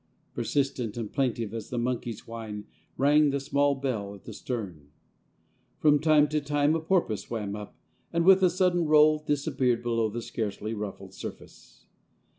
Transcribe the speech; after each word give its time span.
Persistent 0.33 0.97
and 0.97 1.13
plaintive 1.13 1.53
as 1.53 1.69
the 1.69 1.77
monkey's 1.77 2.25
whine 2.27 2.65
rang 2.97 3.29
the 3.29 3.39
small 3.39 3.75
bell 3.75 4.15
at 4.15 4.23
the 4.23 4.33
stern. 4.33 4.89
From 5.77 5.99
time 5.99 6.27
to 6.29 6.41
time 6.41 6.73
a 6.73 6.79
porpoise 6.79 7.21
swam 7.21 7.55
up, 7.55 7.77
and 8.11 8.25
with 8.25 8.41
a 8.41 8.49
sudden 8.49 8.87
roll 8.87 9.19
disappeared 9.19 9.83
below 9.83 10.09
the 10.09 10.23
scarcely 10.23 10.73
ruffled 10.73 11.13
surface. 11.13 11.85